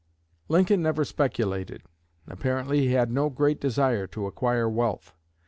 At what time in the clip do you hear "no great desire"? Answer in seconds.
3.11-4.07